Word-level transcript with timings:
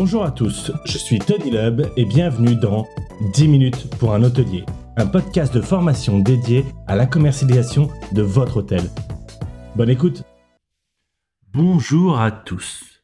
Bonjour 0.00 0.22
à 0.22 0.30
tous, 0.30 0.70
je 0.84 0.96
suis 0.96 1.18
Tony 1.18 1.50
Lub 1.50 1.90
et 1.96 2.04
bienvenue 2.04 2.54
dans 2.54 2.86
10 3.34 3.48
minutes 3.48 3.90
pour 3.98 4.14
un 4.14 4.22
hôtelier, 4.22 4.64
un 4.96 5.08
podcast 5.08 5.52
de 5.52 5.60
formation 5.60 6.20
dédié 6.20 6.64
à 6.86 6.94
la 6.94 7.04
commercialisation 7.04 7.90
de 8.12 8.22
votre 8.22 8.58
hôtel. 8.58 8.82
Bonne 9.74 9.90
écoute 9.90 10.22
Bonjour 11.52 12.20
à 12.20 12.30
tous. 12.30 13.02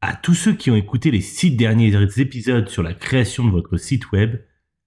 À 0.00 0.14
tous 0.16 0.32
ceux 0.32 0.54
qui 0.54 0.70
ont 0.70 0.76
écouté 0.76 1.10
les 1.10 1.20
six 1.20 1.50
derniers 1.50 1.94
épisodes 2.18 2.70
sur 2.70 2.82
la 2.82 2.94
création 2.94 3.44
de 3.44 3.50
votre 3.50 3.76
site 3.76 4.10
web, 4.10 4.40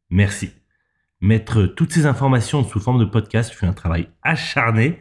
merci. 0.10 0.50
Mettre 1.22 1.68
toutes 1.68 1.92
ces 1.92 2.08
informations 2.08 2.64
sous 2.64 2.80
forme 2.80 3.00
de 3.00 3.06
podcast 3.06 3.54
fut 3.54 3.68
un 3.68 3.74
travail 3.74 4.10
acharné, 4.24 4.98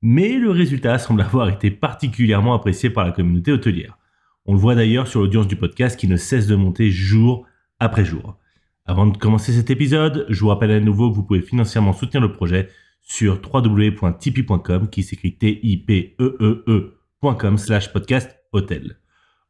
mais 0.00 0.34
le 0.34 0.52
résultat 0.52 1.00
semble 1.00 1.22
avoir 1.22 1.48
été 1.48 1.72
particulièrement 1.72 2.54
apprécié 2.54 2.88
par 2.88 3.04
la 3.04 3.10
communauté 3.10 3.50
hôtelière. 3.50 3.98
On 4.46 4.54
le 4.54 4.58
voit 4.58 4.74
d'ailleurs 4.74 5.06
sur 5.06 5.20
l'audience 5.20 5.46
du 5.46 5.56
podcast 5.56 5.98
qui 5.98 6.08
ne 6.08 6.16
cesse 6.16 6.46
de 6.46 6.56
monter 6.56 6.90
jour 6.90 7.46
après 7.78 8.04
jour. 8.04 8.38
Avant 8.84 9.06
de 9.06 9.16
commencer 9.16 9.52
cet 9.52 9.70
épisode, 9.70 10.26
je 10.28 10.40
vous 10.40 10.48
rappelle 10.48 10.72
à 10.72 10.80
nouveau 10.80 11.10
que 11.10 11.14
vous 11.14 11.22
pouvez 11.22 11.42
financièrement 11.42 11.92
soutenir 11.92 12.20
le 12.20 12.32
projet 12.32 12.68
sur 13.00 13.40
www.tipeee.com 13.40 14.90
qui 14.90 15.02
s'écrit 15.04 15.36
t 15.36 15.60
i 15.62 15.76
p 15.76 16.16
e 16.20 16.36
e, 16.40 16.64
e 17.24 17.56
slash 17.56 17.92
podcast 17.92 18.36
hôtel. 18.52 18.98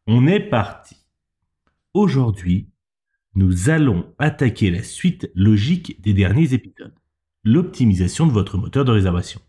On 0.07 0.27
est 0.27 0.41
parti. 0.41 0.97
Aujourd'hui, 1.95 2.69
nous 3.35 3.71
allons 3.71 4.05
attaquer 4.19 4.71
la 4.71 4.83
suite 4.83 5.31
logique 5.35 6.03
des 6.03 6.13
derniers 6.13 6.53
épisodes. 6.53 6.95
L'optimisation 7.45 8.27
de 8.27 8.33
votre 8.33 8.59
moteur 8.59 8.85
de 8.85 8.93
réservation. 8.93 9.41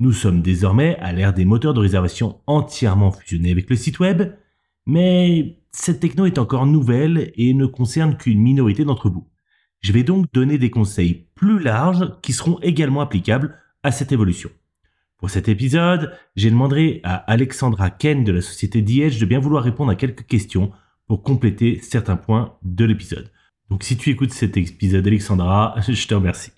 Nous 0.00 0.12
sommes 0.12 0.42
désormais 0.42 0.96
à 0.96 1.12
l'ère 1.12 1.32
des 1.32 1.44
moteurs 1.44 1.74
de 1.74 1.80
réservation 1.80 2.40
entièrement 2.46 3.12
fusionnés 3.12 3.52
avec 3.52 3.70
le 3.70 3.76
site 3.76 4.00
web 4.00 4.32
mais 4.88 5.60
cette 5.70 6.00
techno 6.00 6.24
est 6.24 6.38
encore 6.38 6.66
nouvelle 6.66 7.30
et 7.36 7.52
ne 7.52 7.66
concerne 7.66 8.16
qu'une 8.16 8.40
minorité 8.40 8.86
d'entre 8.86 9.10
vous. 9.10 9.28
Je 9.80 9.92
vais 9.92 10.02
donc 10.02 10.32
donner 10.32 10.56
des 10.56 10.70
conseils 10.70 11.26
plus 11.34 11.60
larges 11.60 12.10
qui 12.22 12.32
seront 12.32 12.58
également 12.62 13.02
applicables 13.02 13.54
à 13.82 13.92
cette 13.92 14.12
évolution. 14.12 14.50
Pour 15.18 15.28
cet 15.28 15.46
épisode, 15.48 16.12
j'ai 16.36 16.50
demandé 16.50 17.00
à 17.04 17.16
Alexandra 17.30 17.90
Ken 17.90 18.24
de 18.24 18.32
la 18.32 18.40
société 18.40 18.80
DH 18.80 19.20
de 19.20 19.26
bien 19.26 19.40
vouloir 19.40 19.62
répondre 19.62 19.90
à 19.90 19.94
quelques 19.94 20.26
questions 20.26 20.72
pour 21.06 21.22
compléter 21.22 21.80
certains 21.82 22.16
points 22.16 22.56
de 22.62 22.86
l'épisode. 22.86 23.30
Donc 23.68 23.84
si 23.84 23.98
tu 23.98 24.08
écoutes 24.08 24.32
cet 24.32 24.56
épisode 24.56 25.06
Alexandra, 25.06 25.74
je 25.86 26.06
te 26.06 26.14
remercie. 26.14 26.52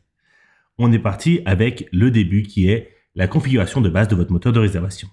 On 0.79 0.93
est 0.93 1.01
parti 1.01 1.41
avec 1.47 1.89
le 1.91 2.13
début 2.13 2.45
qui 2.45 2.69
est 2.69 2.91
la 3.17 3.27
configuration 3.27 3.81
de 3.81 3.89
base 3.89 4.07
de 4.07 4.15
votre 4.15 4.31
moteur 4.31 4.53
de 4.53 4.61
réservation. 4.61 5.09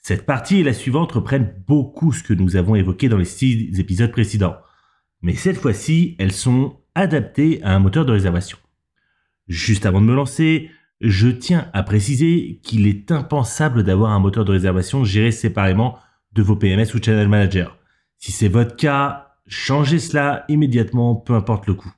Cette 0.00 0.24
partie 0.24 0.60
et 0.60 0.64
la 0.64 0.72
suivante 0.72 1.12
reprennent 1.12 1.54
beaucoup 1.68 2.12
ce 2.12 2.22
que 2.22 2.32
nous 2.32 2.56
avons 2.56 2.74
évoqué 2.74 3.08
dans 3.08 3.18
les 3.18 3.24
six 3.24 3.78
épisodes 3.78 4.10
précédents. 4.10 4.56
Mais 5.22 5.34
cette 5.34 5.58
fois-ci, 5.58 6.16
elles 6.18 6.32
sont 6.32 6.80
adaptées 6.94 7.62
à 7.62 7.74
un 7.74 7.78
moteur 7.78 8.06
de 8.06 8.12
réservation. 8.12 8.58
Juste 9.46 9.84
avant 9.84 10.00
de 10.00 10.06
me 10.06 10.14
lancer, 10.14 10.70
je 11.00 11.28
tiens 11.28 11.68
à 11.72 11.82
préciser 11.82 12.60
qu'il 12.62 12.86
est 12.86 13.10
impensable 13.12 13.84
d'avoir 13.84 14.12
un 14.12 14.18
moteur 14.20 14.44
de 14.44 14.52
réservation 14.52 15.04
géré 15.04 15.32
séparément 15.32 15.98
de 16.32 16.42
vos 16.42 16.56
PMS 16.56 16.94
ou 16.94 17.02
Channel 17.02 17.28
Manager. 17.28 17.76
Si 18.18 18.32
c'est 18.32 18.48
votre 18.48 18.76
cas, 18.76 19.34
changez 19.46 19.98
cela 19.98 20.44
immédiatement, 20.48 21.14
peu 21.14 21.34
importe 21.34 21.66
le 21.66 21.74
coût. 21.74 21.92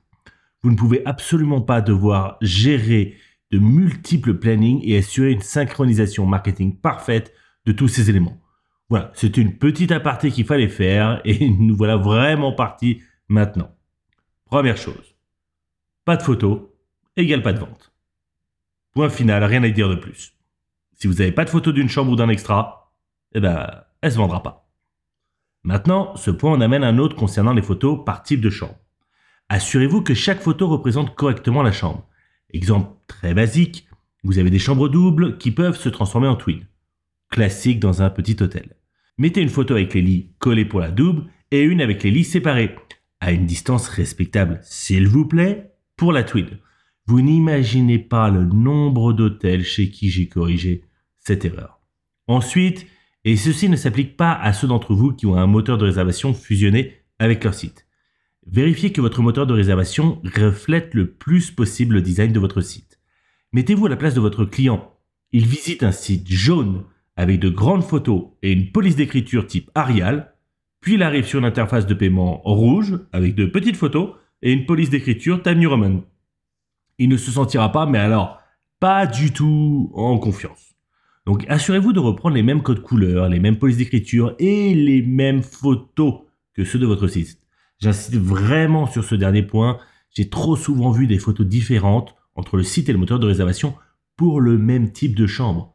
Vous 0.61 0.71
ne 0.71 0.77
pouvez 0.77 1.05
absolument 1.05 1.61
pas 1.61 1.81
devoir 1.81 2.37
gérer 2.41 3.15
de 3.51 3.59
multiples 3.59 4.35
plannings 4.35 4.81
et 4.83 4.97
assurer 4.97 5.31
une 5.31 5.41
synchronisation 5.41 6.25
marketing 6.25 6.79
parfaite 6.79 7.33
de 7.65 7.71
tous 7.71 7.87
ces 7.87 8.09
éléments. 8.09 8.41
Voilà, 8.89 9.11
c'est 9.15 9.37
une 9.37 9.57
petite 9.57 9.91
aparté 9.91 10.31
qu'il 10.31 10.45
fallait 10.45 10.67
faire 10.67 11.21
et 11.25 11.49
nous 11.49 11.75
voilà 11.75 11.97
vraiment 11.97 12.53
partis 12.53 13.01
maintenant. 13.27 13.75
Première 14.45 14.77
chose, 14.77 15.15
pas 16.05 16.17
de 16.17 16.23
photo 16.23 16.75
égale 17.15 17.41
pas 17.41 17.53
de 17.53 17.59
vente. 17.59 17.93
Point 18.93 19.09
final, 19.09 19.43
rien 19.43 19.63
à 19.63 19.69
dire 19.69 19.89
de 19.89 19.95
plus. 19.95 20.35
Si 20.95 21.07
vous 21.07 21.15
n'avez 21.15 21.31
pas 21.31 21.45
de 21.45 21.49
photo 21.49 21.71
d'une 21.71 21.89
chambre 21.89 22.11
ou 22.11 22.15
d'un 22.15 22.29
extra, 22.29 22.93
eh 23.33 23.39
ben, 23.39 23.83
elle 24.01 24.11
se 24.11 24.17
vendra 24.17 24.43
pas. 24.43 24.69
Maintenant, 25.63 26.15
ce 26.15 26.29
point 26.29 26.51
en 26.51 26.61
amène 26.61 26.83
un 26.83 26.97
autre 26.97 27.15
concernant 27.15 27.53
les 27.53 27.61
photos 27.61 28.03
par 28.05 28.21
type 28.21 28.41
de 28.41 28.49
chambre. 28.49 28.75
Assurez-vous 29.49 30.01
que 30.01 30.13
chaque 30.13 30.41
photo 30.41 30.67
représente 30.67 31.15
correctement 31.15 31.63
la 31.63 31.71
chambre. 31.71 32.07
Exemple 32.51 32.95
très 33.07 33.33
basique, 33.33 33.87
vous 34.23 34.39
avez 34.39 34.49
des 34.49 34.59
chambres 34.59 34.89
doubles 34.89 35.37
qui 35.37 35.51
peuvent 35.51 35.77
se 35.77 35.89
transformer 35.89 36.27
en 36.27 36.35
twin 36.35 36.65
classique 37.33 37.79
dans 37.79 38.03
un 38.03 38.11
petit 38.11 38.37
hôtel. 38.41 38.75
Mettez 39.17 39.41
une 39.41 39.49
photo 39.49 39.73
avec 39.73 39.95
les 39.95 40.03
lits 40.03 40.29
collés 40.37 40.65
pour 40.65 40.79
la 40.79 40.91
double 40.91 41.25
et 41.49 41.61
une 41.61 41.81
avec 41.81 42.03
les 42.03 42.11
lits 42.11 42.23
séparés, 42.23 42.75
à 43.19 43.31
une 43.31 43.47
distance 43.47 43.87
respectable, 43.87 44.59
s'il 44.61 45.07
vous 45.07 45.25
plaît, 45.25 45.71
pour 45.97 46.13
la 46.13 46.23
twin. 46.23 46.59
Vous 47.07 47.21
n'imaginez 47.21 47.97
pas 47.97 48.29
le 48.29 48.45
nombre 48.45 49.13
d'hôtels 49.13 49.65
chez 49.65 49.89
qui 49.89 50.11
j'ai 50.11 50.27
corrigé 50.27 50.83
cette 51.19 51.43
erreur. 51.43 51.81
Ensuite, 52.27 52.85
et 53.25 53.35
ceci 53.35 53.67
ne 53.67 53.77
s'applique 53.77 54.15
pas 54.15 54.33
à 54.33 54.53
ceux 54.53 54.67
d'entre 54.67 54.93
vous 54.93 55.11
qui 55.11 55.25
ont 55.25 55.35
un 55.35 55.47
moteur 55.47 55.79
de 55.79 55.85
réservation 55.85 56.35
fusionné 56.35 56.99
avec 57.17 57.43
leur 57.43 57.55
site. 57.55 57.87
Vérifiez 58.45 58.91
que 58.91 59.01
votre 59.01 59.23
moteur 59.23 59.47
de 59.47 59.53
réservation 59.53 60.21
reflète 60.35 60.93
le 60.93 61.09
plus 61.09 61.49
possible 61.49 61.95
le 61.95 62.01
design 62.03 62.31
de 62.31 62.39
votre 62.39 62.61
site. 62.61 62.99
Mettez-vous 63.53 63.87
à 63.87 63.89
la 63.89 63.95
place 63.95 64.13
de 64.13 64.21
votre 64.21 64.45
client. 64.45 64.93
Il 65.31 65.47
visite 65.47 65.81
un 65.81 65.91
site 65.91 66.29
jaune 66.29 66.83
avec 67.15 67.39
de 67.39 67.49
grandes 67.49 67.83
photos 67.83 68.25
et 68.41 68.51
une 68.51 68.71
police 68.71 68.95
d'écriture 68.95 69.47
type 69.47 69.69
Arial, 69.75 70.33
puis 70.81 70.95
il 70.95 71.03
arrive 71.03 71.25
sur 71.25 71.39
une 71.39 71.45
interface 71.45 71.85
de 71.85 71.93
paiement 71.93 72.41
rouge 72.43 72.99
avec 73.11 73.35
de 73.35 73.45
petites 73.45 73.77
photos 73.77 74.15
et 74.41 74.51
une 74.51 74.65
police 74.65 74.89
d'écriture 74.89 75.41
Time 75.41 75.59
New 75.59 75.69
Roman. 75.69 76.01
Il 76.97 77.09
ne 77.09 77.17
se 77.17 77.31
sentira 77.31 77.71
pas, 77.71 77.85
mais 77.85 77.99
alors 77.99 78.39
pas 78.79 79.05
du 79.07 79.31
tout 79.31 79.91
en 79.93 80.17
confiance. 80.17 80.75
Donc 81.25 81.45
assurez-vous 81.47 81.93
de 81.93 81.99
reprendre 81.99 82.35
les 82.35 82.43
mêmes 82.43 82.61
codes 82.61 82.81
couleurs, 82.81 83.29
les 83.29 83.39
mêmes 83.39 83.57
polices 83.57 83.77
d'écriture 83.77 84.35
et 84.39 84.73
les 84.73 85.01
mêmes 85.01 85.41
photos 85.41 86.23
que 86.53 86.65
ceux 86.65 86.79
de 86.79 86.85
votre 86.85 87.07
site. 87.07 87.39
J'insiste 87.79 88.17
vraiment 88.17 88.85
sur 88.85 89.03
ce 89.03 89.15
dernier 89.15 89.43
point. 89.43 89.79
J'ai 90.11 90.29
trop 90.29 90.55
souvent 90.55 90.91
vu 90.91 91.07
des 91.07 91.19
photos 91.19 91.47
différentes 91.47 92.15
entre 92.35 92.57
le 92.57 92.63
site 92.63 92.89
et 92.89 92.93
le 92.93 92.99
moteur 92.99 93.19
de 93.19 93.27
réservation 93.27 93.75
pour 94.17 94.41
le 94.41 94.57
même 94.57 94.91
type 94.91 95.15
de 95.15 95.27
chambre. 95.27 95.72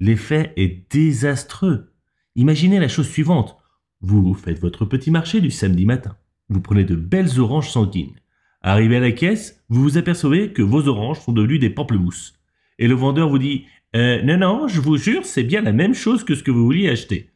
L'effet 0.00 0.52
est 0.56 0.90
désastreux. 0.92 1.92
Imaginez 2.36 2.78
la 2.78 2.88
chose 2.88 3.08
suivante. 3.08 3.56
Vous 4.00 4.34
faites 4.34 4.60
votre 4.60 4.84
petit 4.84 5.10
marché 5.10 5.40
du 5.40 5.50
samedi 5.50 5.86
matin. 5.86 6.16
Vous 6.48 6.60
prenez 6.60 6.84
de 6.84 6.94
belles 6.94 7.40
oranges 7.40 7.70
sanguines. 7.70 8.14
Arrivé 8.62 8.96
à 8.96 9.00
la 9.00 9.12
caisse, 9.12 9.64
vous 9.68 9.82
vous 9.82 9.98
apercevez 9.98 10.52
que 10.52 10.62
vos 10.62 10.88
oranges 10.88 11.20
sont 11.20 11.32
devenues 11.32 11.58
des 11.58 11.70
pamplemousses. 11.70 12.34
Et 12.78 12.86
le 12.86 12.94
vendeur 12.94 13.28
vous 13.28 13.38
dit 13.38 13.66
euh, 13.96 14.22
Non, 14.22 14.38
non, 14.38 14.68
je 14.68 14.80
vous 14.80 14.96
jure, 14.96 15.24
c'est 15.24 15.42
bien 15.42 15.62
la 15.62 15.72
même 15.72 15.94
chose 15.94 16.24
que 16.24 16.34
ce 16.34 16.42
que 16.42 16.50
vous 16.50 16.64
vouliez 16.64 16.88
acheter. 16.88 17.30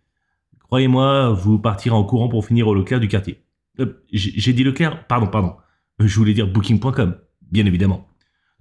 Croyez-moi, 0.60 1.32
vous 1.32 1.58
partirez 1.58 1.94
en 1.94 2.04
courant 2.04 2.28
pour 2.28 2.46
finir 2.46 2.68
au 2.68 2.74
Leclerc 2.74 3.00
du 3.00 3.08
quartier. 3.08 3.42
Euh, 3.80 4.02
j'ai 4.12 4.52
dit 4.52 4.64
Leclerc 4.64 5.06
Pardon, 5.06 5.26
pardon. 5.26 5.56
Je 5.98 6.16
voulais 6.16 6.34
dire 6.34 6.46
booking.com, 6.46 7.16
bien 7.50 7.66
évidemment. 7.66 8.11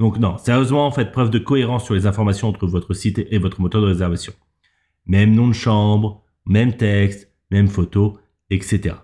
Donc 0.02 0.18
non, 0.18 0.40
sérieusement, 0.40 0.90
faites 0.90 1.12
preuve 1.12 1.30
de 1.30 1.38
cohérence 1.38 1.86
sur 1.86 1.94
les 1.94 2.08
informations 2.08 2.48
entre 2.48 2.66
votre 2.66 2.96
site 2.96 3.20
et 3.30 3.38
votre 3.38 3.62
moteur 3.62 3.84
de 3.84 3.86
réservation. 3.86 4.34
Même 5.06 5.36
nom 5.36 5.48
de 5.48 5.54
chambre, 5.54 6.24
même 6.48 6.76
texte, 6.76 7.32
même 7.52 7.68
photo, 7.68 8.18
etc. 8.50 8.96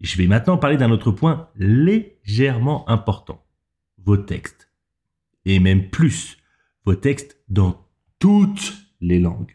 Je 0.00 0.16
vais 0.16 0.26
maintenant 0.26 0.58
parler 0.58 0.76
d'un 0.76 0.90
autre 0.90 1.12
point 1.12 1.50
légèrement 1.54 2.88
important. 2.90 3.44
Vos 4.04 4.16
textes. 4.16 4.72
Et 5.44 5.60
même 5.60 5.88
plus, 5.88 6.38
vos 6.84 6.96
textes 6.96 7.40
dans 7.48 7.86
toutes 8.18 8.74
les 9.00 9.20
langues. 9.20 9.54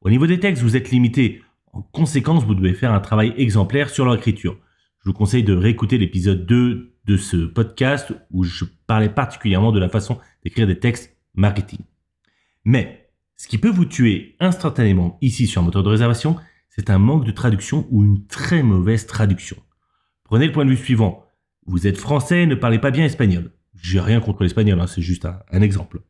Au 0.00 0.10
niveau 0.10 0.26
des 0.26 0.40
textes, 0.40 0.64
vous 0.64 0.76
êtes 0.76 0.90
limité. 0.90 1.42
En 1.72 1.82
conséquence, 1.82 2.44
vous 2.44 2.56
devez 2.56 2.74
faire 2.74 2.92
un 2.92 2.98
travail 2.98 3.34
exemplaire 3.36 3.88
sur 3.88 4.04
leur 4.04 4.16
écriture. 4.16 4.58
Je 4.98 5.10
vous 5.10 5.14
conseille 5.14 5.44
de 5.44 5.54
réécouter 5.54 5.96
l'épisode 5.96 6.44
2 6.44 6.91
de 7.04 7.16
ce 7.16 7.36
podcast 7.36 8.12
où 8.30 8.44
je 8.44 8.64
parlais 8.86 9.08
particulièrement 9.08 9.72
de 9.72 9.80
la 9.80 9.88
façon 9.88 10.18
d'écrire 10.42 10.66
des 10.66 10.78
textes 10.78 11.16
marketing. 11.34 11.80
Mais 12.64 13.10
ce 13.36 13.48
qui 13.48 13.58
peut 13.58 13.70
vous 13.70 13.84
tuer 13.84 14.36
instantanément 14.38 15.18
ici 15.20 15.46
sur 15.46 15.60
un 15.60 15.64
moteur 15.64 15.82
de 15.82 15.88
réservation, 15.88 16.36
c'est 16.68 16.90
un 16.90 16.98
manque 16.98 17.24
de 17.24 17.32
traduction 17.32 17.86
ou 17.90 18.04
une 18.04 18.26
très 18.26 18.62
mauvaise 18.62 19.06
traduction. 19.06 19.56
Prenez 20.24 20.46
le 20.46 20.52
point 20.52 20.64
de 20.64 20.70
vue 20.70 20.76
suivant. 20.76 21.26
Vous 21.66 21.86
êtes 21.86 21.98
français 21.98 22.46
ne 22.46 22.54
parlez 22.54 22.78
pas 22.78 22.90
bien 22.90 23.04
espagnol. 23.04 23.52
J'ai 23.74 24.00
rien 24.00 24.20
contre 24.20 24.42
l'espagnol, 24.42 24.80
hein, 24.80 24.86
c'est 24.86 25.02
juste 25.02 25.24
un, 25.24 25.40
un 25.50 25.62
exemple. 25.62 26.02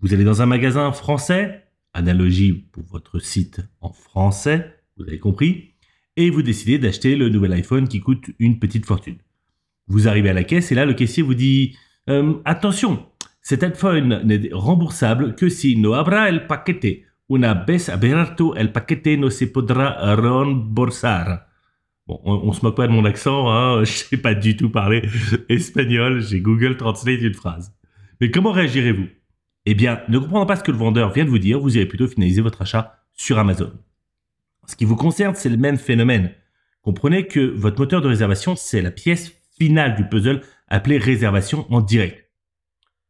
Vous 0.00 0.12
allez 0.12 0.24
dans 0.24 0.42
un 0.42 0.46
magasin 0.46 0.92
français, 0.92 1.64
analogie 1.94 2.52
pour 2.52 2.84
votre 2.84 3.18
site 3.18 3.60
en 3.80 3.92
français, 3.92 4.74
vous 4.96 5.04
avez 5.04 5.18
compris, 5.18 5.74
et 6.16 6.30
vous 6.30 6.42
décidez 6.42 6.78
d'acheter 6.78 7.16
le 7.16 7.28
nouvel 7.28 7.52
iPhone 7.52 7.88
qui 7.88 8.00
coûte 8.00 8.30
une 8.38 8.58
petite 8.58 8.86
fortune. 8.86 9.18
Vous 9.86 10.08
arrivez 10.08 10.30
à 10.30 10.32
la 10.32 10.44
caisse 10.44 10.72
et 10.72 10.74
là, 10.74 10.86
le 10.86 10.94
caissier 10.94 11.22
vous 11.22 11.34
dit 11.34 11.76
euh, 12.08 12.34
Attention, 12.44 13.06
cet 13.42 13.62
iPhone 13.62 14.22
n'est 14.24 14.48
remboursable 14.52 15.34
que 15.34 15.48
si 15.48 15.76
no 15.76 15.94
habrá 15.94 16.28
el 16.28 16.46
paquete. 16.46 17.04
Una 17.28 17.54
vez 17.54 17.88
abierto 17.88 18.54
el 18.54 18.72
paquete 18.72 19.16
no 19.16 19.30
se 19.30 19.46
podrá 19.46 20.14
reembolsar. 20.14 21.46
Bon, 22.06 22.20
on, 22.24 22.52
se 22.52 22.60
moque 22.62 22.76
pas 22.76 22.86
de 22.86 22.92
mon 22.92 23.06
accent, 23.06 23.50
hein, 23.50 23.82
je 23.84 23.92
sais 23.92 24.16
pas 24.18 24.34
du 24.34 24.56
tout 24.56 24.68
parler 24.68 25.02
espagnol, 25.48 26.20
j'ai 26.20 26.40
Google 26.40 26.76
Translate 26.76 27.22
une 27.22 27.32
phrase. 27.32 27.74
Mais 28.20 28.30
comment 28.30 28.52
réagirez-vous? 28.52 29.08
Eh 29.64 29.74
bien, 29.74 30.02
ne 30.08 30.18
comprenant 30.18 30.44
pas 30.44 30.56
ce 30.56 30.62
que 30.62 30.70
le 30.70 30.76
vendeur 30.76 31.12
vient 31.12 31.24
de 31.24 31.30
vous 31.30 31.38
dire, 31.38 31.58
vous 31.58 31.76
irez 31.76 31.86
plutôt 31.86 32.06
finaliser 32.06 32.42
votre 32.42 32.60
achat 32.60 32.98
sur 33.14 33.38
Amazon. 33.38 33.72
ce 34.66 34.76
qui 34.76 34.84
vous 34.84 34.96
concerne, 34.96 35.34
c'est 35.34 35.48
le 35.48 35.56
même 35.56 35.78
phénomène. 35.78 36.32
Comprenez 36.82 37.26
que 37.26 37.40
votre 37.40 37.80
moteur 37.80 38.02
de 38.02 38.08
réservation, 38.08 38.56
c'est 38.56 38.82
la 38.82 38.90
pièce 38.90 39.32
finale 39.58 39.96
du 39.96 40.08
puzzle 40.08 40.42
appelée 40.68 40.98
réservation 40.98 41.66
en 41.72 41.80
direct. 41.80 42.30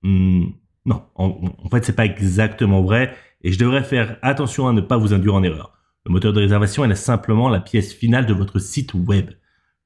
Hmm, 0.03 0.47
non, 0.85 1.03
en, 1.15 1.41
en 1.63 1.69
fait, 1.69 1.85
c'est 1.85 1.97
pas 1.97 2.05
exactement 2.05 2.83
vrai 2.83 3.15
et 3.43 3.53
je 3.53 3.59
devrais 3.59 3.85
faire 3.85 4.19
attention 4.23 4.69
à 4.69 4.73
ne 4.73 4.81
pas 4.81 4.97
vous 4.97 5.15
induire 5.15 5.35
en 5.35 5.43
erreur. 5.43 5.73
Le 6.07 6.13
moteur 6.13 6.33
de 6.33 6.41
réservation 6.41 6.85
est 6.85 6.95
simplement 6.95 7.49
la 7.49 7.61
pièce 7.61 7.95
finale 7.95 8.27
de 8.27 8.35
votre 8.35 8.59
site 8.59 8.93
web. 8.95 9.31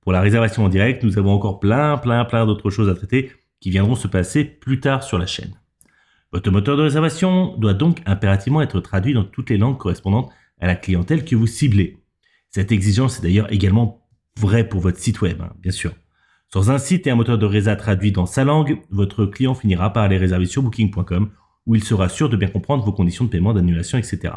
Pour 0.01 0.13
la 0.13 0.21
réservation 0.21 0.65
en 0.65 0.69
direct, 0.69 1.05
nous 1.05 1.19
avons 1.19 1.33
encore 1.33 1.61
plein, 1.61 1.97
plein, 1.99 2.25
plein 2.25 2.47
d'autres 2.47 2.71
choses 2.71 2.89
à 2.89 2.95
traiter 2.95 3.31
qui 3.61 3.71
viendront 3.71 3.95
se 3.95 4.09
passer 4.09 4.45
plus 4.45 4.81
tard 4.81 5.03
sur 5.03 5.19
la 5.19 5.27
chaîne. 5.27 5.55
Votre 6.33 6.51
moteur 6.51 6.77
de 6.77 6.83
réservation 6.83 7.57
doit 7.57 7.75
donc 7.75 8.01
impérativement 8.07 8.63
être 8.63 8.81
traduit 8.81 9.15
dans 9.15 9.25
toutes 9.25 9.51
les 9.51 9.59
langues 9.59 9.79
correspondantes 9.79 10.31
à 10.61 10.67
la 10.67 10.77
clientèle 10.77 11.25
que 11.25 11.37
vous 11.37 11.47
ciblez. 11.47 12.03
Cette 12.51 12.73
exigence 12.73 13.19
est 13.19 13.23
d'ailleurs 13.23 13.53
également 13.53 14.09
vraie 14.37 14.69
pour 14.69 14.81
votre 14.81 14.99
site 14.99 15.21
web, 15.21 15.41
hein, 15.41 15.53
bien 15.61 15.73
sûr. 15.73 15.93
Sans 16.51 16.71
un 16.71 16.79
site 16.79 17.07
et 17.07 17.11
un 17.11 17.15
moteur 17.15 17.37
de 17.37 17.45
résa 17.45 17.77
traduit 17.77 18.11
dans 18.11 18.25
sa 18.25 18.43
langue, 18.43 18.81
votre 18.91 19.27
client 19.27 19.55
finira 19.55 19.93
par 19.93 20.05
aller 20.05 20.17
réserver 20.17 20.47
sur 20.47 20.63
booking.com 20.63 21.31
où 21.67 21.75
il 21.75 21.85
sera 21.85 22.09
sûr 22.09 22.31
de 22.31 22.39
bien 22.39 22.49
comprendre 22.49 22.85
vos 22.85 22.93
conditions 22.93 23.27
de 23.27 23.31
paiement, 23.31 23.53
d'annulation, 23.53 23.99
etc. 23.99 24.33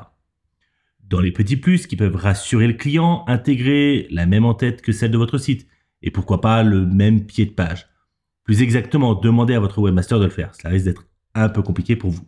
Dans 1.07 1.21
les 1.21 1.31
petits 1.31 1.55
plus 1.55 1.87
qui 1.87 1.95
peuvent 1.95 2.17
rassurer 2.17 2.67
le 2.67 2.73
client, 2.73 3.23
intégrer 3.27 4.07
la 4.11 4.25
même 4.25 4.43
en-tête 4.43 4.81
que 4.81 4.91
celle 4.91 5.11
de 5.11 5.17
votre 5.17 5.37
site 5.37 5.67
et 6.01 6.11
pourquoi 6.11 6.41
pas 6.41 6.63
le 6.63 6.85
même 6.85 7.25
pied 7.25 7.45
de 7.45 7.51
page. 7.51 7.87
Plus 8.43 8.61
exactement, 8.61 9.15
demandez 9.15 9.53
à 9.53 9.61
votre 9.61 9.79
webmaster 9.79 10.19
de 10.19 10.25
le 10.25 10.31
faire. 10.31 10.53
Cela 10.53 10.71
risque 10.71 10.85
d'être 10.85 11.07
un 11.33 11.47
peu 11.47 11.61
compliqué 11.61 11.95
pour 11.95 12.11
vous. 12.11 12.27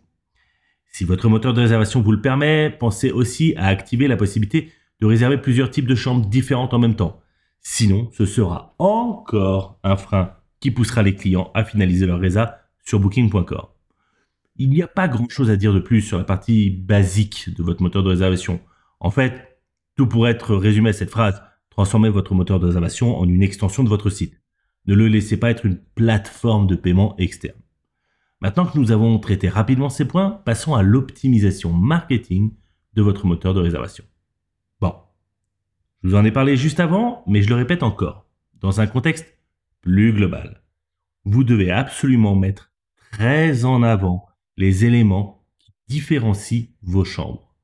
Si 0.92 1.04
votre 1.04 1.28
moteur 1.28 1.52
de 1.52 1.60
réservation 1.60 2.00
vous 2.00 2.12
le 2.12 2.22
permet, 2.22 2.70
pensez 2.70 3.10
aussi 3.10 3.52
à 3.56 3.66
activer 3.66 4.08
la 4.08 4.16
possibilité 4.16 4.72
de 5.00 5.06
réserver 5.06 5.36
plusieurs 5.36 5.70
types 5.70 5.86
de 5.86 5.94
chambres 5.94 6.26
différentes 6.26 6.72
en 6.72 6.78
même 6.78 6.96
temps. 6.96 7.20
Sinon, 7.66 8.10
ce 8.12 8.26
sera 8.26 8.74
encore 8.78 9.80
un 9.82 9.96
frein 9.96 10.34
qui 10.60 10.70
poussera 10.70 11.02
les 11.02 11.16
clients 11.16 11.50
à 11.54 11.64
finaliser 11.64 12.06
leur 12.06 12.20
résa 12.20 12.60
sur 12.84 13.00
booking.com. 13.00 13.66
Il 14.56 14.68
n'y 14.70 14.82
a 14.82 14.86
pas 14.86 15.08
grand-chose 15.08 15.50
à 15.50 15.56
dire 15.56 15.72
de 15.72 15.80
plus 15.80 16.02
sur 16.02 16.18
la 16.18 16.24
partie 16.24 16.70
basique 16.70 17.52
de 17.56 17.62
votre 17.62 17.82
moteur 17.82 18.02
de 18.02 18.10
réservation. 18.10 18.60
En 19.00 19.10
fait, 19.10 19.58
tout 19.96 20.06
pourrait 20.06 20.30
être 20.30 20.54
résumé 20.54 20.90
à 20.90 20.92
cette 20.92 21.10
phrase. 21.10 21.42
Transformez 21.70 22.10
votre 22.10 22.34
moteur 22.34 22.60
de 22.60 22.66
réservation 22.66 23.18
en 23.18 23.28
une 23.28 23.42
extension 23.42 23.82
de 23.82 23.88
votre 23.88 24.10
site. 24.10 24.40
Ne 24.86 24.94
le 24.94 25.08
laissez 25.08 25.38
pas 25.38 25.50
être 25.50 25.66
une 25.66 25.80
plateforme 25.96 26.66
de 26.66 26.76
paiement 26.76 27.16
externe. 27.16 27.58
Maintenant 28.40 28.66
que 28.66 28.78
nous 28.78 28.92
avons 28.92 29.18
traité 29.18 29.48
rapidement 29.48 29.88
ces 29.88 30.06
points, 30.06 30.42
passons 30.44 30.74
à 30.74 30.82
l'optimisation 30.82 31.72
marketing 31.72 32.52
de 32.92 33.02
votre 33.02 33.26
moteur 33.26 33.54
de 33.54 33.60
réservation. 33.60 34.04
Je 36.04 36.10
vous 36.10 36.16
en 36.16 36.24
ai 36.26 36.32
parlé 36.32 36.58
juste 36.58 36.80
avant, 36.80 37.24
mais 37.26 37.40
je 37.40 37.48
le 37.48 37.54
répète 37.54 37.82
encore, 37.82 38.26
dans 38.60 38.82
un 38.82 38.86
contexte 38.86 39.38
plus 39.80 40.12
global. 40.12 40.62
Vous 41.24 41.44
devez 41.44 41.70
absolument 41.70 42.36
mettre 42.36 42.72
très 43.10 43.64
en 43.64 43.82
avant 43.82 44.26
les 44.58 44.84
éléments 44.84 45.46
qui 45.58 45.72
différencient 45.88 46.66
vos 46.82 47.06
chambres. 47.06 47.56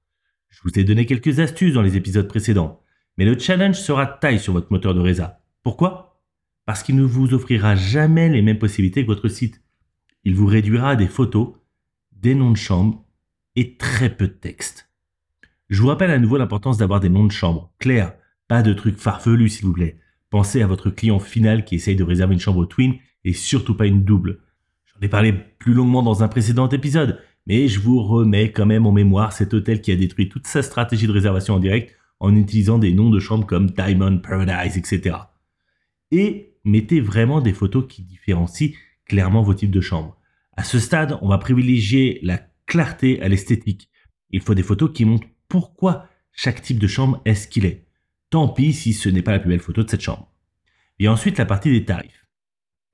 Je 0.48 0.60
vous 0.64 0.78
ai 0.78 0.84
donné 0.84 1.04
quelques 1.04 1.38
astuces 1.38 1.75
dans 1.75 1.82
les 1.82 1.98
épisodes 1.98 2.28
précédents, 2.28 2.82
mais 3.19 3.26
le 3.26 3.38
challenge 3.38 3.78
sera 3.78 4.06
taille 4.06 4.40
sur 4.40 4.54
votre 4.54 4.72
moteur 4.72 4.94
de 4.94 5.00
résa. 5.00 5.43
Pourquoi? 5.62 6.22
Parce 6.64 6.82
qu'il 6.82 6.96
ne 6.96 7.04
vous 7.04 7.34
offrira 7.34 7.76
jamais 7.76 8.31
les 8.31 8.40
mêmes 8.40 8.58
possibilités 8.58 9.02
que 9.02 9.10
votre 9.10 9.28
site. 9.28 9.62
Il 10.25 10.34
vous 10.34 10.46
réduira 10.46 10.90
à 10.90 10.96
des 10.96 11.08
photos, 11.08 11.56
des 12.12 12.34
noms 12.34 12.52
de 12.52 12.56
chambres 12.56 13.04
et 13.54 13.76
très 13.76 14.08
peu 14.08 14.28
de 14.28 14.32
texte. 14.32 14.90
Je 15.69 15.82
vous 15.82 15.88
rappelle 15.88 16.10
à 16.10 16.19
nouveau 16.19 16.38
l'importance 16.38 16.78
d'avoir 16.78 17.00
des 17.00 17.10
noms 17.10 17.26
de 17.26 17.32
chambre 17.32 17.70
clairs, 17.78 18.14
pas 18.50 18.62
de 18.62 18.73
trucs 18.73 18.99
farfelus 18.99 19.49
s'il 19.49 19.67
vous 19.67 19.73
plaît. 19.73 20.00
Pensez 20.29 20.61
à 20.61 20.67
votre 20.67 20.91
client 20.91 21.20
final 21.20 21.64
qui 21.64 21.76
essaye 21.76 21.94
de 21.94 22.02
réserver 22.02 22.35
une 22.35 22.41
chambre 22.41 22.67
twin 22.67 22.97
et 23.25 23.32
surtout 23.32 23.76
pas 23.76 23.87
une 23.87 24.02
double. 24.02 24.41
J'en 24.87 25.06
ai 25.06 25.08
parlé 25.08 25.32
plus 25.61 25.73
longuement 25.73 26.02
dans 26.02 26.25
un 26.25 26.29
précédent 26.29 26.69
épisode, 26.69 27.20
mais 27.47 27.69
je 27.69 27.79
vous 27.79 28.02
remets 28.02 28.50
quand 28.50 28.67
même 28.67 28.87
en 28.87 28.93
mémoire 28.93 29.32
cet 29.32 29.55
hôtel 29.55 29.81
qui 29.81 29.93
a 29.93 29.97
détruit 29.97 30.29
toute 30.29 30.49
sa 30.49 30.62
stratégie 30.62 31.06
de 31.06 31.12
réservation 31.12 31.55
en 31.55 31.61
direct 31.61 31.94
en 32.19 32.35
utilisant 32.35 32.79
des 32.79 32.93
noms 32.93 33.08
de 33.08 33.20
chambres 33.20 33.47
comme 33.47 33.70
Diamond 33.70 34.19
Paradise, 34.19 34.76
etc. 34.76 35.17
Et 36.11 36.56
mettez 36.64 37.00
vraiment 37.00 37.41
des 37.41 37.53
photos 37.53 37.87
qui 37.88 38.03
différencient 38.03 38.73
clairement 39.06 39.43
vos 39.43 39.55
types 39.55 39.70
de 39.70 39.81
chambres. 39.81 40.19
À 40.56 40.64
ce 40.64 40.81
stade, 40.81 41.17
on 41.23 41.29
va 41.29 41.38
privilégier 41.38 42.19
la 42.25 42.41
clarté 42.67 43.23
à 43.23 43.29
l'esthétique. 43.29 43.91
Il 44.31 44.41
faut 44.41 44.55
des 44.55 44.64
photos 44.64 44.91
qui 44.93 45.05
montrent 45.05 45.29
pourquoi 45.46 46.08
chaque 46.32 46.62
type 46.62 46.81
de 46.81 46.88
chambre 46.88 47.23
est 47.25 47.37
ce 47.37 47.46
qu'il 47.46 47.64
est. 47.64 47.87
Tant 48.31 48.49
pis 48.49 48.73
si 48.73 48.93
ce 48.93 49.09
n'est 49.09 49.23
pas 49.23 49.32
la 49.32 49.41
plus 49.41 49.49
belle 49.49 49.61
photo 49.61 49.82
de 49.82 49.91
cette 49.91 50.00
chambre. 50.00 50.32
Et 50.99 51.09
ensuite 51.09 51.38
la 51.38 51.47
partie 51.47 51.71
des 51.71 51.85
tarifs. 51.85 52.27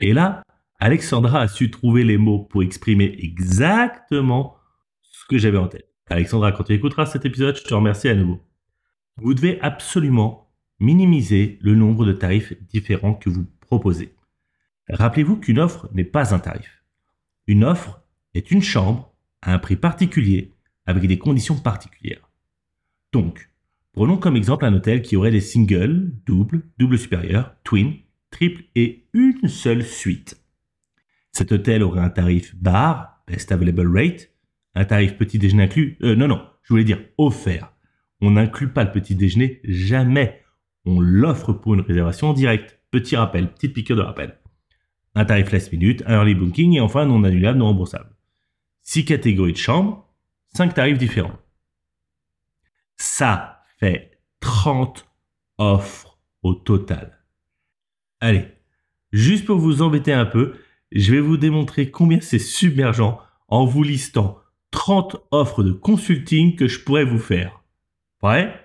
Et 0.00 0.12
là, 0.12 0.42
Alexandra 0.78 1.40
a 1.40 1.48
su 1.48 1.70
trouver 1.70 2.04
les 2.04 2.18
mots 2.18 2.40
pour 2.40 2.62
exprimer 2.62 3.16
exactement 3.18 4.56
ce 5.02 5.24
que 5.26 5.38
j'avais 5.38 5.58
en 5.58 5.68
tête. 5.68 5.88
Alexandra, 6.08 6.52
quand 6.52 6.64
tu 6.64 6.72
écouteras 6.72 7.06
cet 7.06 7.24
épisode, 7.24 7.56
je 7.56 7.64
te 7.64 7.74
remercie 7.74 8.08
à 8.08 8.14
nouveau. 8.14 8.40
Vous 9.16 9.34
devez 9.34 9.60
absolument 9.60 10.52
minimiser 10.78 11.58
le 11.62 11.74
nombre 11.74 12.04
de 12.04 12.12
tarifs 12.12 12.52
différents 12.68 13.14
que 13.14 13.30
vous 13.30 13.46
proposez. 13.60 14.14
Rappelez-vous 14.88 15.36
qu'une 15.36 15.58
offre 15.58 15.88
n'est 15.92 16.04
pas 16.04 16.34
un 16.34 16.38
tarif. 16.38 16.84
Une 17.46 17.64
offre 17.64 18.02
est 18.34 18.50
une 18.50 18.62
chambre 18.62 19.12
à 19.42 19.54
un 19.54 19.58
prix 19.58 19.76
particulier 19.76 20.54
avec 20.84 21.06
des 21.06 21.18
conditions 21.18 21.56
particulières. 21.56 22.30
Donc, 23.12 23.50
Prenons 23.96 24.18
comme 24.18 24.36
exemple 24.36 24.66
un 24.66 24.74
hôtel 24.74 25.00
qui 25.00 25.16
aurait 25.16 25.30
des 25.30 25.40
singles, 25.40 26.12
doubles, 26.26 26.68
double 26.76 26.98
supérieur, 26.98 27.54
twin, 27.64 27.94
triple 28.30 28.64
et 28.74 29.08
une 29.14 29.48
seule 29.48 29.82
suite. 29.82 30.38
Cet 31.32 31.50
hôtel 31.50 31.82
aurait 31.82 32.02
un 32.02 32.10
tarif 32.10 32.54
bar, 32.56 33.22
best 33.26 33.52
available 33.52 33.96
rate, 33.96 34.28
un 34.74 34.84
tarif 34.84 35.16
petit 35.16 35.38
déjeuner 35.38 35.62
inclus. 35.62 35.96
Euh, 36.02 36.14
non, 36.14 36.28
non, 36.28 36.46
je 36.62 36.74
voulais 36.74 36.84
dire 36.84 37.00
offert. 37.16 37.72
On 38.20 38.32
n'inclut 38.32 38.68
pas 38.68 38.84
le 38.84 38.92
petit 38.92 39.14
déjeuner 39.14 39.62
jamais. 39.64 40.42
On 40.84 41.00
l'offre 41.00 41.54
pour 41.54 41.72
une 41.72 41.80
réservation 41.80 42.28
en 42.28 42.32
direct. 42.34 42.78
Petit 42.90 43.16
rappel, 43.16 43.50
petite 43.50 43.72
piqûre 43.72 43.96
de 43.96 44.02
rappel. 44.02 44.38
Un 45.14 45.24
tarif 45.24 45.50
last 45.52 45.72
minute, 45.72 46.02
un 46.06 46.16
early 46.16 46.34
booking 46.34 46.74
et 46.74 46.80
enfin 46.82 47.06
non 47.06 47.24
annulable, 47.24 47.58
non 47.58 47.68
remboursable. 47.68 48.14
Six 48.82 49.06
catégories 49.06 49.54
de 49.54 49.56
chambres, 49.56 50.06
cinq 50.54 50.74
tarifs 50.74 50.98
différents. 50.98 51.38
Ça, 52.98 53.55
fait 53.78 54.18
30 54.40 55.06
offres 55.58 56.18
au 56.42 56.54
total. 56.54 57.24
Allez, 58.20 58.46
juste 59.12 59.44
pour 59.44 59.58
vous 59.58 59.82
embêter 59.82 60.12
un 60.12 60.26
peu, 60.26 60.54
je 60.92 61.12
vais 61.12 61.20
vous 61.20 61.36
démontrer 61.36 61.90
combien 61.90 62.20
c'est 62.20 62.38
submergent 62.38 63.18
en 63.48 63.64
vous 63.64 63.82
listant 63.82 64.38
30 64.70 65.16
offres 65.30 65.62
de 65.62 65.72
consulting 65.72 66.56
que 66.56 66.68
je 66.68 66.80
pourrais 66.80 67.04
vous 67.04 67.18
faire. 67.18 67.62
Prêt? 68.20 68.62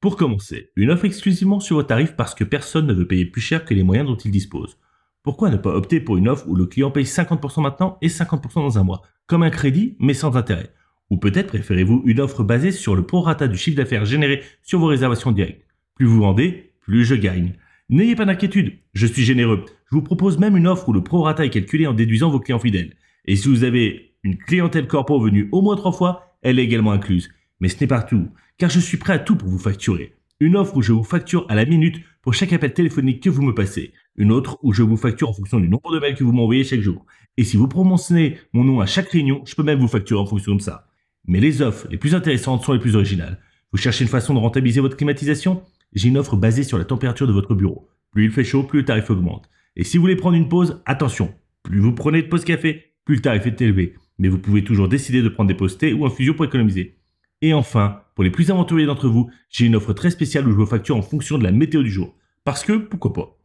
Pour 0.00 0.16
commencer, 0.16 0.72
une 0.74 0.90
offre 0.90 1.04
exclusivement 1.04 1.60
sur 1.60 1.76
vos 1.76 1.82
tarifs 1.84 2.16
parce 2.16 2.34
que 2.34 2.42
personne 2.42 2.86
ne 2.86 2.92
veut 2.92 3.06
payer 3.06 3.24
plus 3.24 3.40
cher 3.40 3.64
que 3.64 3.72
les 3.72 3.84
moyens 3.84 4.08
dont 4.08 4.16
il 4.16 4.32
dispose. 4.32 4.78
Pourquoi 5.22 5.50
ne 5.50 5.56
pas 5.56 5.70
opter 5.70 6.00
pour 6.00 6.16
une 6.16 6.28
offre 6.28 6.48
où 6.48 6.56
le 6.56 6.66
client 6.66 6.90
paye 6.90 7.04
50% 7.04 7.62
maintenant 7.62 7.98
et 8.02 8.08
50% 8.08 8.54
dans 8.54 8.78
un 8.78 8.82
mois, 8.82 9.02
comme 9.26 9.44
un 9.44 9.50
crédit 9.50 9.96
mais 10.00 10.14
sans 10.14 10.36
intérêt 10.36 10.74
ou 11.12 11.18
peut-être 11.18 11.48
préférez-vous 11.48 12.04
une 12.06 12.20
offre 12.20 12.42
basée 12.42 12.72
sur 12.72 12.96
le 12.96 13.04
prorata 13.04 13.46
du 13.46 13.58
chiffre 13.58 13.76
d'affaires 13.76 14.06
généré 14.06 14.40
sur 14.62 14.78
vos 14.78 14.86
réservations 14.86 15.30
directes. 15.30 15.66
Plus 15.94 16.06
vous 16.06 16.20
vendez, 16.20 16.72
plus 16.80 17.04
je 17.04 17.14
gagne. 17.14 17.52
N'ayez 17.90 18.16
pas 18.16 18.24
d'inquiétude, 18.24 18.78
je 18.94 19.06
suis 19.06 19.22
généreux. 19.22 19.66
Je 19.90 19.94
vous 19.94 20.00
propose 20.00 20.38
même 20.38 20.56
une 20.56 20.66
offre 20.66 20.88
où 20.88 20.94
le 20.94 21.04
prorata 21.04 21.44
est 21.44 21.50
calculé 21.50 21.86
en 21.86 21.92
déduisant 21.92 22.30
vos 22.30 22.40
clients 22.40 22.58
fidèles. 22.58 22.94
Et 23.26 23.36
si 23.36 23.48
vous 23.48 23.62
avez 23.62 24.14
une 24.22 24.38
clientèle 24.38 24.86
corpo 24.86 25.20
venue 25.20 25.50
au 25.52 25.60
moins 25.60 25.76
trois 25.76 25.92
fois, 25.92 26.34
elle 26.40 26.58
est 26.58 26.64
également 26.64 26.92
incluse. 26.92 27.28
Mais 27.60 27.68
ce 27.68 27.78
n'est 27.78 27.86
pas 27.86 28.02
tout, 28.02 28.28
car 28.56 28.70
je 28.70 28.80
suis 28.80 28.96
prêt 28.96 29.12
à 29.12 29.18
tout 29.18 29.36
pour 29.36 29.50
vous 29.50 29.58
facturer. 29.58 30.14
Une 30.40 30.56
offre 30.56 30.78
où 30.78 30.80
je 30.80 30.92
vous 30.92 31.04
facture 31.04 31.44
à 31.50 31.54
la 31.54 31.66
minute 31.66 32.00
pour 32.22 32.32
chaque 32.32 32.54
appel 32.54 32.72
téléphonique 32.72 33.22
que 33.22 33.28
vous 33.28 33.42
me 33.42 33.54
passez. 33.54 33.92
Une 34.16 34.32
autre 34.32 34.58
où 34.62 34.72
je 34.72 34.82
vous 34.82 34.96
facture 34.96 35.28
en 35.28 35.34
fonction 35.34 35.60
du 35.60 35.68
nombre 35.68 35.92
de 35.92 36.00
mails 36.00 36.14
que 36.14 36.24
vous 36.24 36.32
m'envoyez 36.32 36.64
chaque 36.64 36.80
jour. 36.80 37.04
Et 37.36 37.44
si 37.44 37.58
vous 37.58 37.68
prononcez 37.68 38.38
mon 38.54 38.64
nom 38.64 38.80
à 38.80 38.86
chaque 38.86 39.10
réunion, 39.10 39.42
je 39.44 39.54
peux 39.54 39.62
même 39.62 39.78
vous 39.78 39.88
facturer 39.88 40.18
en 40.18 40.26
fonction 40.26 40.54
de 40.54 40.62
ça. 40.62 40.88
Mais 41.26 41.40
les 41.40 41.62
offres 41.62 41.86
les 41.90 41.98
plus 41.98 42.14
intéressantes 42.14 42.64
sont 42.64 42.72
les 42.72 42.78
plus 42.78 42.96
originales. 42.96 43.38
Vous 43.72 43.78
cherchez 43.78 44.04
une 44.04 44.10
façon 44.10 44.34
de 44.34 44.38
rentabiliser 44.38 44.80
votre 44.80 44.96
climatisation? 44.96 45.62
J'ai 45.92 46.08
une 46.08 46.18
offre 46.18 46.36
basée 46.36 46.62
sur 46.62 46.78
la 46.78 46.84
température 46.84 47.26
de 47.26 47.32
votre 47.32 47.54
bureau. 47.54 47.88
Plus 48.10 48.24
il 48.24 48.30
fait 48.30 48.44
chaud, 48.44 48.62
plus 48.62 48.80
le 48.80 48.84
tarif 48.84 49.10
augmente. 49.10 49.48
Et 49.76 49.84
si 49.84 49.96
vous 49.96 50.02
voulez 50.02 50.16
prendre 50.16 50.36
une 50.36 50.48
pause, 50.48 50.82
attention, 50.84 51.34
plus 51.62 51.80
vous 51.80 51.92
prenez 51.92 52.22
de 52.22 52.28
pause 52.28 52.44
café, 52.44 52.92
plus 53.04 53.16
le 53.16 53.22
tarif 53.22 53.46
est 53.46 53.60
élevé. 53.60 53.94
Mais 54.18 54.28
vous 54.28 54.38
pouvez 54.38 54.64
toujours 54.64 54.88
décider 54.88 55.22
de 55.22 55.28
prendre 55.28 55.48
des 55.48 55.54
pauses 55.54 55.78
thé 55.78 55.92
ou 55.92 56.04
infusion 56.04 56.34
pour 56.34 56.44
économiser. 56.44 56.98
Et 57.40 57.54
enfin, 57.54 58.02
pour 58.14 58.24
les 58.24 58.30
plus 58.30 58.50
aventuriers 58.50 58.86
d'entre 58.86 59.08
vous, 59.08 59.30
j'ai 59.48 59.66
une 59.66 59.76
offre 59.76 59.92
très 59.92 60.10
spéciale 60.10 60.46
où 60.46 60.50
je 60.50 60.56
vous 60.56 60.66
facture 60.66 60.96
en 60.96 61.02
fonction 61.02 61.38
de 61.38 61.44
la 61.44 61.52
météo 61.52 61.82
du 61.82 61.90
jour. 61.90 62.14
Parce 62.44 62.64
que, 62.64 62.74
pourquoi 62.74 63.12
pas? 63.12 63.38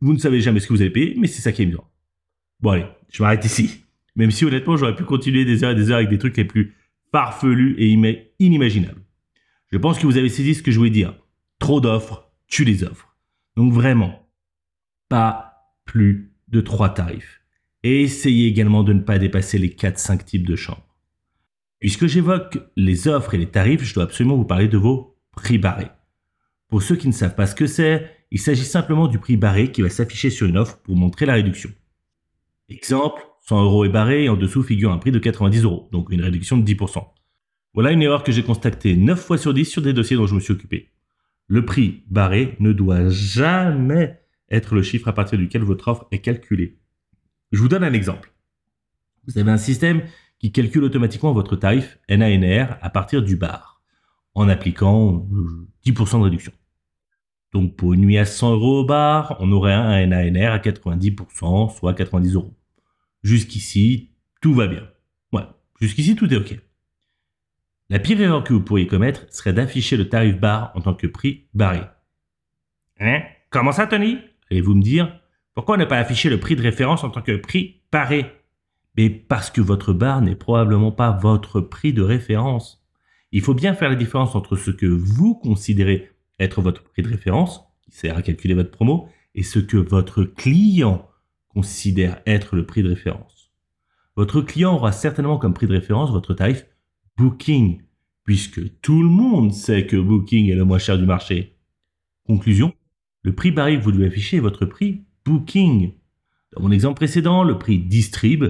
Vous 0.00 0.12
ne 0.12 0.18
savez 0.18 0.40
jamais 0.40 0.60
ce 0.60 0.66
que 0.66 0.72
vous 0.72 0.80
allez 0.80 0.90
payer, 0.90 1.14
mais 1.18 1.26
c'est 1.26 1.42
ça 1.42 1.52
qui 1.52 1.62
est 1.62 1.64
amusant. 1.64 1.90
Bon 2.60 2.70
allez, 2.70 2.86
je 3.12 3.22
m'arrête 3.22 3.44
ici. 3.44 3.82
Même 4.16 4.30
si 4.30 4.44
honnêtement, 4.44 4.76
j'aurais 4.76 4.96
pu 4.96 5.04
continuer 5.04 5.44
des 5.44 5.62
heures 5.62 5.72
et 5.72 5.74
des 5.74 5.90
heures 5.90 5.98
avec 5.98 6.08
des 6.08 6.18
trucs 6.18 6.36
les 6.36 6.44
plus 6.44 6.74
farfelus 7.12 7.76
et 7.78 7.96
inimaginables. 8.38 9.02
Je 9.72 9.78
pense 9.78 9.98
que 9.98 10.06
vous 10.06 10.16
avez 10.16 10.28
saisi 10.28 10.54
ce 10.54 10.62
que 10.62 10.70
je 10.70 10.78
voulais 10.78 10.90
dire. 10.90 11.18
Trop 11.58 11.80
d'offres, 11.80 12.30
tu 12.46 12.64
les 12.64 12.84
offres. 12.84 13.16
Donc 13.56 13.72
vraiment, 13.72 14.28
pas 15.08 15.72
plus 15.84 16.32
de 16.48 16.60
trois 16.60 16.90
tarifs. 16.90 17.42
Et 17.82 18.02
essayez 18.02 18.48
également 18.48 18.82
de 18.82 18.92
ne 18.92 19.00
pas 19.00 19.18
dépasser 19.18 19.58
les 19.58 19.70
4-5 19.70 20.24
types 20.24 20.46
de 20.46 20.56
chambres. 20.56 20.96
Puisque 21.78 22.06
j'évoque 22.06 22.58
les 22.76 23.08
offres 23.08 23.34
et 23.34 23.38
les 23.38 23.50
tarifs, 23.50 23.82
je 23.82 23.94
dois 23.94 24.04
absolument 24.04 24.36
vous 24.36 24.44
parler 24.44 24.68
de 24.68 24.78
vos 24.78 25.18
prix 25.32 25.58
barrés. 25.58 25.90
Pour 26.68 26.82
ceux 26.82 26.96
qui 26.96 27.06
ne 27.06 27.12
savent 27.12 27.34
pas 27.34 27.46
ce 27.46 27.54
que 27.54 27.66
c'est, 27.66 28.10
il 28.30 28.40
s'agit 28.40 28.64
simplement 28.64 29.06
du 29.06 29.18
prix 29.18 29.36
barré 29.36 29.70
qui 29.70 29.82
va 29.82 29.90
s'afficher 29.90 30.30
sur 30.30 30.46
une 30.46 30.58
offre 30.58 30.78
pour 30.78 30.96
montrer 30.96 31.26
la 31.26 31.34
réduction. 31.34 31.70
Exemple, 32.68 33.25
100 33.48 33.62
euros 33.62 33.84
est 33.84 33.90
barré 33.90 34.24
et 34.24 34.28
en 34.28 34.36
dessous 34.36 34.62
figure 34.62 34.92
un 34.92 34.98
prix 34.98 35.12
de 35.12 35.20
90 35.20 35.62
euros, 35.62 35.88
donc 35.92 36.10
une 36.10 36.20
réduction 36.20 36.56
de 36.56 36.64
10%. 36.64 37.04
Voilà 37.74 37.92
une 37.92 38.02
erreur 38.02 38.24
que 38.24 38.32
j'ai 38.32 38.42
constatée 38.42 38.96
9 38.96 39.20
fois 39.20 39.38
sur 39.38 39.54
10 39.54 39.64
sur 39.66 39.82
des 39.82 39.92
dossiers 39.92 40.16
dont 40.16 40.26
je 40.26 40.34
me 40.34 40.40
suis 40.40 40.52
occupé. 40.52 40.90
Le 41.46 41.64
prix 41.64 42.02
barré 42.08 42.56
ne 42.58 42.72
doit 42.72 43.08
jamais 43.08 44.20
être 44.50 44.74
le 44.74 44.82
chiffre 44.82 45.06
à 45.06 45.12
partir 45.12 45.38
duquel 45.38 45.62
votre 45.62 45.86
offre 45.86 46.08
est 46.10 46.18
calculée. 46.18 46.78
Je 47.52 47.60
vous 47.60 47.68
donne 47.68 47.84
un 47.84 47.92
exemple. 47.92 48.32
Vous 49.28 49.38
avez 49.38 49.50
un 49.50 49.58
système 49.58 50.02
qui 50.40 50.50
calcule 50.50 50.82
automatiquement 50.82 51.32
votre 51.32 51.54
tarif 51.54 51.98
NANR 52.08 52.78
à 52.82 52.90
partir 52.90 53.22
du 53.22 53.36
bar, 53.36 53.80
en 54.34 54.48
appliquant 54.48 55.28
10% 55.84 56.18
de 56.18 56.24
réduction. 56.24 56.52
Donc 57.52 57.76
pour 57.76 57.92
une 57.92 58.00
nuit 58.00 58.18
à 58.18 58.24
100 58.24 58.54
euros 58.54 58.80
au 58.80 58.84
bar, 58.84 59.36
on 59.38 59.52
aurait 59.52 59.72
un 59.72 60.04
NANR 60.04 60.52
à 60.52 60.58
90%, 60.58 61.76
soit 61.78 61.94
90 61.94 62.34
euros. 62.34 62.54
Jusqu'ici, 63.26 64.12
tout 64.40 64.54
va 64.54 64.68
bien. 64.68 64.88
Ouais, 65.32 65.42
jusqu'ici, 65.80 66.14
tout 66.14 66.32
est 66.32 66.36
OK. 66.36 66.56
La 67.90 67.98
pire 67.98 68.20
erreur 68.20 68.44
que 68.44 68.52
vous 68.52 68.60
pourriez 68.60 68.86
commettre 68.86 69.26
serait 69.34 69.52
d'afficher 69.52 69.96
le 69.96 70.08
tarif 70.08 70.38
bar 70.38 70.70
en 70.76 70.80
tant 70.80 70.94
que 70.94 71.08
prix 71.08 71.48
barré. 71.52 71.80
Hein? 73.00 73.22
Comment 73.50 73.72
ça, 73.72 73.88
Tony? 73.88 74.18
Allez-vous 74.48 74.76
me 74.76 74.82
dire 74.82 75.20
Pourquoi 75.54 75.76
ne 75.76 75.84
pas 75.84 75.98
afficher 75.98 76.30
le 76.30 76.38
prix 76.38 76.54
de 76.54 76.62
référence 76.62 77.02
en 77.02 77.10
tant 77.10 77.20
que 77.20 77.34
prix 77.34 77.82
barré? 77.90 78.26
Mais 78.96 79.10
parce 79.10 79.50
que 79.50 79.60
votre 79.60 79.92
bar 79.92 80.22
n'est 80.22 80.36
probablement 80.36 80.92
pas 80.92 81.10
votre 81.10 81.60
prix 81.60 81.92
de 81.92 82.02
référence. 82.02 82.86
Il 83.32 83.40
faut 83.40 83.54
bien 83.54 83.74
faire 83.74 83.88
la 83.88 83.96
différence 83.96 84.36
entre 84.36 84.54
ce 84.54 84.70
que 84.70 84.86
vous 84.86 85.34
considérez 85.34 86.12
être 86.38 86.62
votre 86.62 86.84
prix 86.84 87.02
de 87.02 87.08
référence, 87.08 87.64
qui 87.82 87.90
sert 87.90 88.16
à 88.16 88.22
calculer 88.22 88.54
votre 88.54 88.70
promo, 88.70 89.08
et 89.34 89.42
ce 89.42 89.58
que 89.58 89.78
votre 89.78 90.22
client 90.22 91.10
considère 91.56 92.20
être 92.26 92.54
le 92.54 92.66
prix 92.66 92.82
de 92.82 92.90
référence. 92.90 93.50
Votre 94.14 94.42
client 94.42 94.74
aura 94.74 94.92
certainement 94.92 95.38
comme 95.38 95.54
prix 95.54 95.66
de 95.66 95.72
référence 95.72 96.10
votre 96.10 96.34
tarif 96.34 96.66
Booking, 97.16 97.80
puisque 98.24 98.78
tout 98.82 99.02
le 99.02 99.08
monde 99.08 99.54
sait 99.54 99.86
que 99.86 99.96
Booking 99.96 100.50
est 100.50 100.54
le 100.54 100.66
moins 100.66 100.78
cher 100.78 100.98
du 100.98 101.06
marché. 101.06 101.56
Conclusion, 102.26 102.74
le 103.22 103.34
prix 103.34 103.52
barré 103.52 103.78
que 103.78 103.82
vous 103.82 103.90
devez 103.90 104.08
afficher 104.08 104.36
est 104.36 104.40
votre 104.40 104.66
prix 104.66 105.06
Booking. 105.24 105.94
Dans 106.52 106.62
mon 106.62 106.70
exemple 106.70 106.96
précédent, 106.96 107.42
le 107.42 107.58
prix 107.58 107.78
Distrib, 107.78 108.44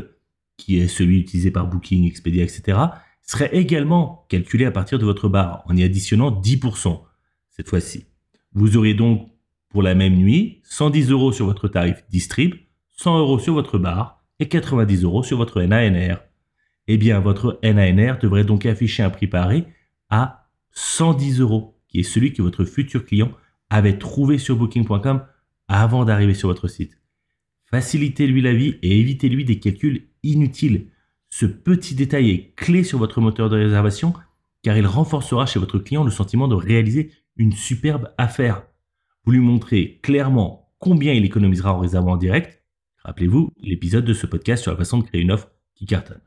qui 0.56 0.78
est 0.78 0.88
celui 0.88 1.20
utilisé 1.20 1.52
par 1.52 1.68
Booking, 1.68 2.08
Expedia, 2.08 2.42
etc., 2.42 2.76
serait 3.22 3.54
également 3.54 4.26
calculé 4.28 4.64
à 4.64 4.72
partir 4.72 4.98
de 4.98 5.04
votre 5.04 5.28
bar 5.28 5.62
en 5.66 5.76
y 5.76 5.84
additionnant 5.84 6.32
10% 6.32 7.02
cette 7.50 7.68
fois-ci. 7.68 8.06
Vous 8.52 8.76
auriez 8.76 8.94
donc 8.94 9.30
pour 9.68 9.84
la 9.84 9.94
même 9.94 10.16
nuit 10.16 10.60
110 10.64 11.12
euros 11.12 11.30
sur 11.30 11.46
votre 11.46 11.68
tarif 11.68 12.02
Distrib, 12.10 12.65
100 12.96 13.18
euros 13.18 13.38
sur 13.38 13.54
votre 13.54 13.78
bar 13.78 14.24
et 14.38 14.48
90 14.48 15.04
euros 15.04 15.22
sur 15.22 15.38
votre 15.38 15.62
NANR 15.62 16.18
eh 16.88 16.98
bien 16.98 17.20
votre 17.20 17.58
NANR 17.62 18.18
devrait 18.18 18.44
donc 18.44 18.66
afficher 18.66 19.02
un 19.02 19.10
prix 19.10 19.26
paré 19.26 19.64
à 20.08 20.48
110 20.72 21.40
euros, 21.40 21.78
qui 21.88 22.00
est 22.00 22.04
celui 22.04 22.32
que 22.32 22.42
votre 22.42 22.64
futur 22.64 23.04
client 23.04 23.32
avait 23.70 23.98
trouvé 23.98 24.38
sur 24.38 24.56
booking.com 24.56 25.24
avant 25.68 26.04
d'arriver 26.04 26.34
sur 26.34 26.48
votre 26.48 26.68
site. 26.68 27.00
Facilitez-lui 27.70 28.42
la 28.42 28.54
vie 28.54 28.78
et 28.82 29.00
évitez-lui 29.00 29.44
des 29.44 29.58
calculs 29.58 30.08
inutiles. 30.22 30.90
Ce 31.28 31.46
petit 31.46 31.96
détail 31.96 32.30
est 32.30 32.54
clé 32.54 32.84
sur 32.84 32.98
votre 32.98 33.20
moteur 33.20 33.50
de 33.50 33.56
réservation 33.56 34.14
car 34.62 34.76
il 34.76 34.86
renforcera 34.86 35.46
chez 35.46 35.58
votre 35.58 35.78
client 35.78 36.04
le 36.04 36.10
sentiment 36.10 36.48
de 36.48 36.54
réaliser 36.54 37.10
une 37.36 37.52
superbe 37.52 38.12
affaire. 38.18 38.62
Vous 39.24 39.32
lui 39.32 39.40
montrez 39.40 39.98
clairement 40.02 40.70
combien 40.78 41.12
il 41.12 41.24
économisera 41.24 41.74
en 41.74 41.80
réservant 41.80 42.12
en 42.12 42.16
direct. 42.16 42.55
Rappelez-vous 43.06 43.52
l'épisode 43.62 44.04
de 44.04 44.12
ce 44.12 44.26
podcast 44.26 44.64
sur 44.64 44.72
la 44.72 44.76
façon 44.76 44.98
de 44.98 45.04
créer 45.04 45.20
une 45.20 45.30
offre 45.30 45.48
qui 45.76 45.86
cartonne. 45.86 46.20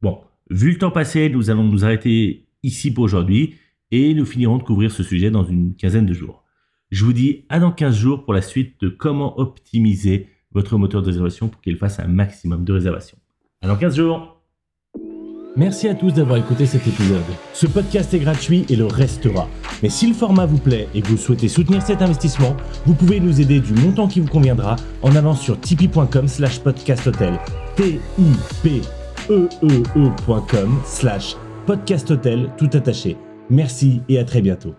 Bon, 0.00 0.22
vu 0.48 0.70
le 0.70 0.78
temps 0.78 0.90
passé, 0.90 1.28
nous 1.28 1.50
allons 1.50 1.64
nous 1.64 1.84
arrêter 1.84 2.46
ici 2.62 2.90
pour 2.90 3.04
aujourd'hui 3.04 3.56
et 3.90 4.14
nous 4.14 4.24
finirons 4.24 4.56
de 4.56 4.62
couvrir 4.62 4.90
ce 4.90 5.02
sujet 5.02 5.30
dans 5.30 5.44
une 5.44 5.76
quinzaine 5.76 6.06
de 6.06 6.14
jours. 6.14 6.42
Je 6.90 7.04
vous 7.04 7.12
dis 7.12 7.44
à 7.50 7.60
dans 7.60 7.70
15 7.70 7.94
jours 7.94 8.24
pour 8.24 8.32
la 8.32 8.40
suite 8.40 8.80
de 8.80 8.88
comment 8.88 9.38
optimiser 9.38 10.30
votre 10.52 10.78
moteur 10.78 11.02
de 11.02 11.08
réservation 11.08 11.50
pour 11.50 11.60
qu'il 11.60 11.76
fasse 11.76 12.00
un 12.00 12.08
maximum 12.08 12.64
de 12.64 12.72
réservations. 12.72 13.18
À 13.60 13.66
dans 13.66 13.76
15 13.76 13.96
jours 13.96 14.35
Merci 15.56 15.88
à 15.88 15.94
tous 15.94 16.12
d'avoir 16.12 16.38
écouté 16.38 16.66
cet 16.66 16.86
épisode. 16.86 17.22
Ce 17.54 17.66
podcast 17.66 18.12
est 18.12 18.18
gratuit 18.18 18.66
et 18.68 18.76
le 18.76 18.86
restera. 18.86 19.48
Mais 19.82 19.88
si 19.88 20.06
le 20.06 20.14
format 20.14 20.46
vous 20.46 20.58
plaît 20.58 20.88
et 20.94 21.00
que 21.00 21.08
vous 21.08 21.16
souhaitez 21.16 21.48
soutenir 21.48 21.82
cet 21.82 22.02
investissement, 22.02 22.56
vous 22.84 22.94
pouvez 22.94 23.20
nous 23.20 23.40
aider 23.40 23.60
du 23.60 23.72
montant 23.72 24.06
qui 24.06 24.20
vous 24.20 24.28
conviendra 24.28 24.76
en 25.02 25.16
allant 25.16 25.34
sur 25.34 25.58
tipeee.com 25.58 26.28
slash 26.28 26.60
podcasthotel. 26.60 27.38
T-I-P 27.76 28.82
eee.com 29.28 30.80
slash 30.84 31.36
podcast 31.66 32.12
tout 32.56 32.70
attaché. 32.72 33.16
Merci 33.50 34.02
et 34.08 34.18
à 34.18 34.24
très 34.24 34.40
bientôt. 34.40 34.74